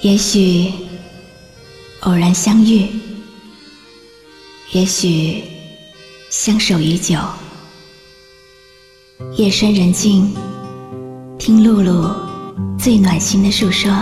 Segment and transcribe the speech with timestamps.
[0.00, 0.72] 也许
[2.02, 2.88] 偶然相遇，
[4.70, 5.42] 也许
[6.30, 7.18] 相守已久。
[9.36, 10.32] 夜深人静，
[11.36, 12.14] 听露露
[12.78, 13.92] 最暖心的诉说。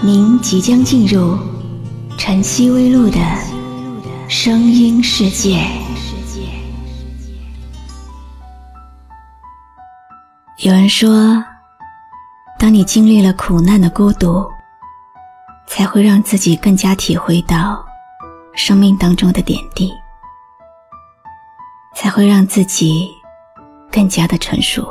[0.00, 1.38] 您即将进入
[2.16, 3.18] 晨曦微露的
[4.28, 5.62] 声音世界。
[10.60, 11.44] 有人说，
[12.72, 14.50] 当你经历了苦难的孤独，
[15.66, 17.84] 才会让自己更加体会到
[18.54, 19.92] 生命当中的点滴。
[21.94, 23.10] 才会让自己
[23.90, 24.90] 更加的成熟。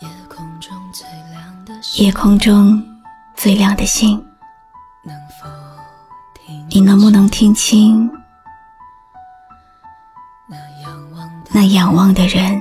[0.00, 2.84] 夜空中最亮的星，夜空中
[3.36, 4.26] 最亮的星，
[6.68, 8.10] 你能不能听清
[10.48, 12.60] 那仰望的人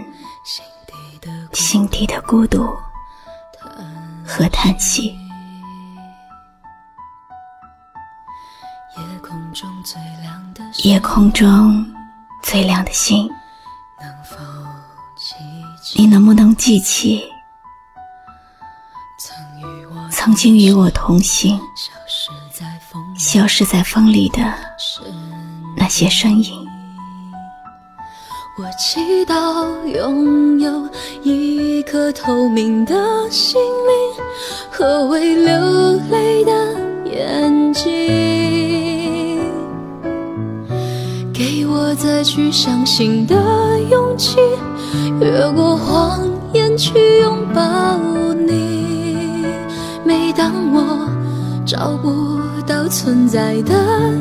[1.58, 2.72] 心底的孤独
[4.24, 5.18] 和叹息？
[8.94, 9.20] 夜
[11.00, 11.84] 空中
[12.44, 13.28] 最亮的星，
[15.96, 17.28] 你能不能记起
[20.12, 21.60] 曾经与我同行、
[23.18, 24.54] 消失在风里的
[25.76, 26.68] 那些身影？
[28.60, 30.87] 我祈祷拥有
[31.28, 32.96] 一颗透明的
[33.30, 34.24] 心灵
[34.72, 36.52] 和会流泪的
[37.06, 37.88] 眼睛。
[41.34, 43.36] 给我再去相信的
[43.92, 44.38] 勇气，
[45.20, 46.20] 越过谎
[46.54, 47.98] 言去拥抱
[48.34, 48.88] 你。
[50.06, 51.08] 每当我
[51.66, 53.74] 找不到存在的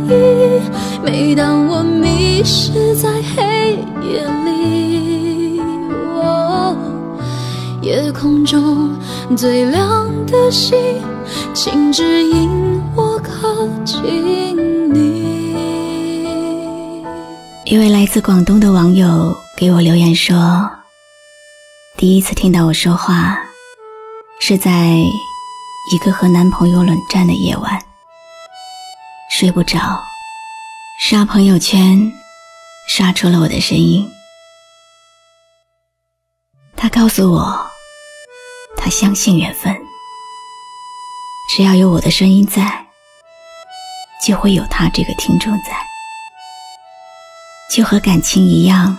[0.09, 0.61] 意义，
[1.05, 4.86] 每当我迷失在黑夜里，
[8.19, 8.91] 空中
[9.37, 10.75] 最亮的星，
[11.53, 15.37] 请指引我靠近你。
[17.67, 20.71] 一位来自广东的网友给我留言说
[21.99, 23.39] ：“第一次听到我说话，
[24.41, 24.97] 是在
[25.93, 27.79] 一个和男朋友冷战的夜晚，
[29.31, 29.79] 睡不着，
[31.03, 32.11] 刷朋友圈，
[32.89, 34.09] 刷出了我的声音。
[36.75, 37.67] 他告诉我，
[38.87, 39.77] 他相信缘分，
[41.51, 42.87] 只要有我的声音在，
[44.25, 45.77] 就会有他这个听众在。”
[47.75, 48.97] 就和感情一样，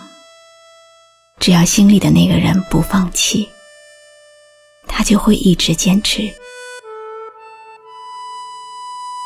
[1.39, 3.47] 只要心里的那个人不放弃，
[4.89, 6.29] 他就会一直坚持。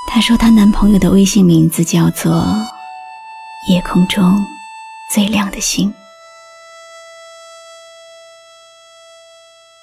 [0.07, 2.55] 她说她男朋友的微信名字叫做
[3.67, 4.37] “夜空中
[5.11, 5.91] 最亮的星”。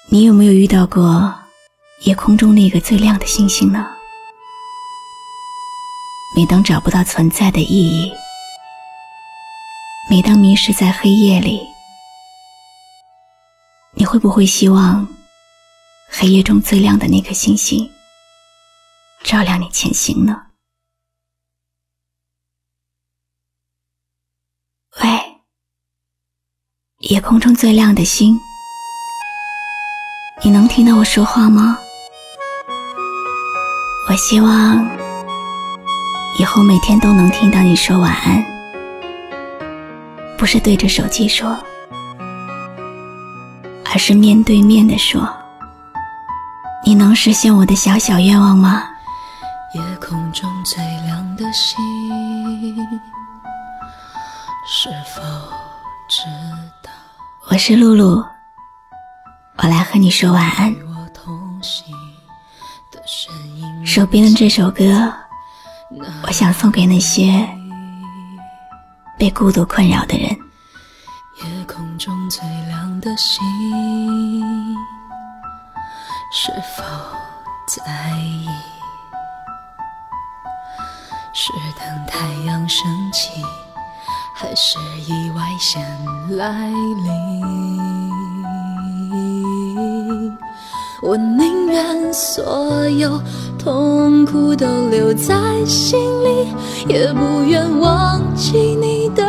[0.07, 1.33] 你有没有遇到过
[2.05, 3.85] 夜空中那个最亮的星星呢？
[6.35, 8.11] 每当找不到存在的意义。
[10.09, 11.67] 每当迷失在黑夜里，
[13.95, 15.07] 你会不会希望
[16.09, 17.91] 黑夜中最亮的那颗星星
[19.23, 20.47] 照亮你前行呢？
[25.03, 25.07] 喂，
[26.99, 28.39] 夜空中最亮的星，
[30.41, 31.77] 你能听到我说话吗？
[34.09, 34.87] 我希望
[36.39, 38.43] 以后每天都能听到你说晚安。
[40.37, 41.57] 不是对着手机说，
[43.91, 45.29] 而是面对面的说。
[46.85, 48.83] 你能实现我的小小愿望吗？
[49.75, 51.77] 夜空中最亮的星，
[54.65, 55.21] 是否
[56.07, 56.23] 知
[56.81, 56.89] 道？
[57.49, 58.25] 我是露露，
[59.61, 60.73] 我来和你说晚安。
[63.85, 65.13] 手边的这首歌，
[66.23, 67.45] 我想送给那些。
[69.17, 70.29] 被孤独困扰的人。
[70.29, 73.43] 夜空中最亮的星，
[76.31, 76.83] 是否
[77.67, 78.47] 在意？
[81.33, 83.43] 是等太阳升起，
[84.33, 85.81] 还是意外先
[86.37, 88.38] 来临？
[91.09, 93.19] 我宁愿所有
[93.57, 95.33] 痛苦都留在
[95.65, 96.47] 心里，
[96.87, 99.23] 也不愿忘记你的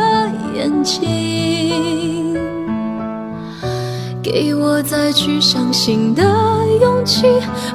[0.55, 2.37] 眼睛。
[4.21, 6.21] 给我再去相信的
[6.79, 7.25] 勇气，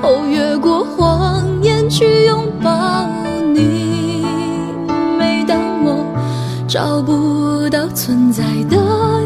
[0.00, 3.05] 哦，越过谎言去拥抱
[3.53, 4.25] 你。
[5.19, 6.06] 每当我
[6.69, 8.76] 找不到存在的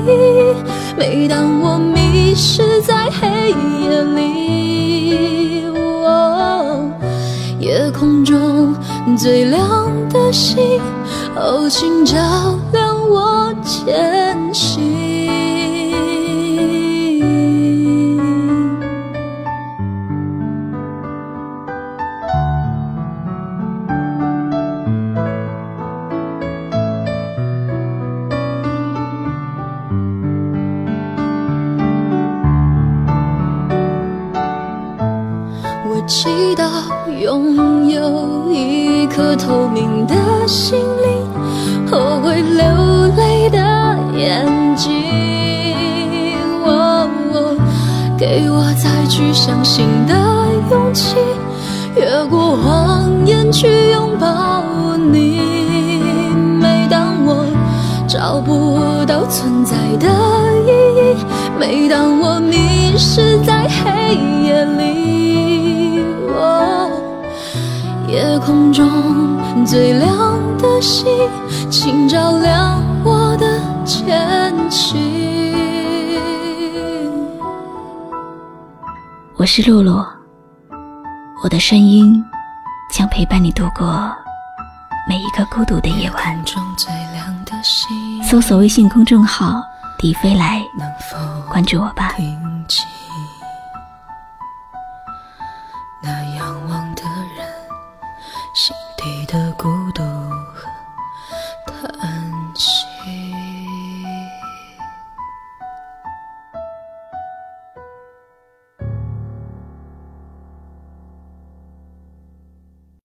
[0.06, 0.54] 意义，
[0.96, 3.50] 每当我迷失在黑
[3.84, 4.59] 夜里。
[5.74, 6.90] 我
[7.58, 8.74] 夜空中
[9.16, 10.80] 最亮的星
[11.36, 12.16] 哦请照
[12.72, 14.89] 亮我前行。
[36.10, 36.26] 祈
[36.56, 36.64] 祷
[37.20, 40.14] 拥有一颗透明的
[40.48, 42.66] 心灵和会流
[43.16, 43.58] 泪的
[44.18, 44.92] 眼睛，
[48.18, 50.14] 给我再去相信的
[50.72, 51.14] 勇气，
[51.94, 54.64] 越过谎言去拥抱
[54.96, 55.40] 你。
[56.60, 57.46] 每当我
[58.08, 60.08] 找不到存在的
[60.66, 61.24] 意义，
[61.56, 65.09] 每当我迷失在黑夜里。
[68.10, 70.08] 夜空中最亮
[70.58, 71.06] 的星，
[71.70, 75.54] 请照亮我的前行。
[79.36, 80.04] 我是露露，
[81.44, 82.20] 我的声音
[82.92, 84.12] 将陪伴你度过
[85.08, 86.44] 每一个孤独的夜晚。
[88.24, 89.62] 搜索微信公众号
[90.00, 90.60] “迪飞来”，
[91.48, 92.12] 关注我吧。